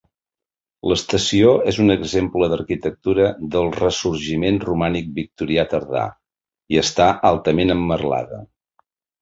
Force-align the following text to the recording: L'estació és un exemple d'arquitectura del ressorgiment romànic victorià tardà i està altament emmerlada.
L'estació 0.91 1.51
és 1.71 1.77
un 1.83 1.93
exemple 1.95 2.47
d'arquitectura 2.53 3.27
del 3.57 3.69
ressorgiment 3.77 4.59
romànic 4.65 5.13
victorià 5.21 5.67
tardà 5.75 6.07
i 6.77 6.83
està 6.87 7.11
altament 7.33 7.77
emmerlada. 7.79 8.43